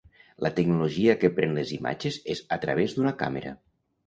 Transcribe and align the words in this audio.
La 0.45 0.49
tecnologia 0.59 1.15
que 1.23 1.31
pren 1.39 1.53
les 1.57 1.75
imatges 1.77 2.19
és 2.37 2.43
a 2.59 2.61
través 2.65 2.97
d'una 2.97 3.15
càmera. 3.23 3.55